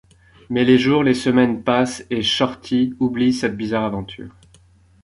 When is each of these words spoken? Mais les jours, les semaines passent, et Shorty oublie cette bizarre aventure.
Mais 0.49 0.63
les 0.63 0.79
jours, 0.79 1.03
les 1.03 1.13
semaines 1.13 1.63
passent, 1.63 2.07
et 2.09 2.23
Shorty 2.23 2.95
oublie 2.99 3.33
cette 3.33 3.55
bizarre 3.55 3.83
aventure. 3.85 4.33